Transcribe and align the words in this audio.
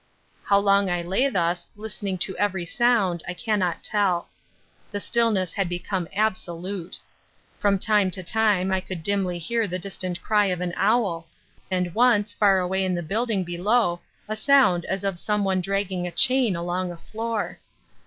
How 0.45 0.57
long 0.57 0.89
I 0.89 1.03
lay 1.03 1.29
thus 1.29 1.67
listening 1.75 2.17
to 2.25 2.35
every 2.39 2.65
sound, 2.65 3.21
I 3.27 3.35
cannot 3.35 3.83
tell. 3.83 4.29
The 4.89 4.99
stillness 4.99 5.53
had 5.53 5.69
become 5.69 6.07
absolute. 6.15 6.97
From 7.59 7.77
time 7.77 8.09
to 8.17 8.23
time 8.23 8.71
I 8.71 8.81
could 8.81 9.03
dimly 9.03 9.37
hear 9.37 9.67
the 9.67 9.77
distant 9.77 10.19
cry 10.23 10.47
of 10.47 10.59
an 10.59 10.73
owl, 10.75 11.27
and 11.69 11.93
once 11.93 12.33
far 12.33 12.57
away 12.57 12.83
in 12.83 12.95
the 12.95 13.03
building 13.03 13.43
below 13.43 13.99
a 14.27 14.35
sound 14.35 14.85
as 14.85 15.03
of 15.03 15.19
some 15.19 15.43
one 15.43 15.61
dragging 15.61 16.07
a 16.07 16.11
chain 16.11 16.55
along 16.55 16.91
a 16.91 16.97
floor. 16.97 17.59